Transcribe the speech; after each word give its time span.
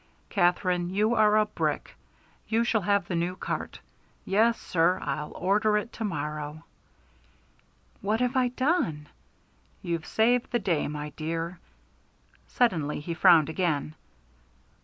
"Katherine, 0.29 0.89
you 0.89 1.13
are 1.13 1.37
a 1.37 1.45
brick. 1.45 1.95
You 2.47 2.63
shall 2.63 2.81
have 2.81 3.07
the 3.07 3.15
new 3.15 3.35
cart. 3.35 3.79
Yes, 4.25 4.59
sir. 4.59 4.97
I'll 5.03 5.31
order 5.35 5.77
it 5.77 5.93
to 5.93 6.03
morrow." 6.03 6.63
"What 8.01 8.19
have 8.19 8.35
I 8.35 8.47
done?" 8.47 9.09
"You've 9.83 10.07
saved 10.07 10.49
the 10.49 10.57
day, 10.57 10.87
my 10.87 11.09
dear." 11.11 11.59
Suddenly 12.47 12.99
he 12.99 13.13
frowned 13.13 13.47
again. 13.49 13.93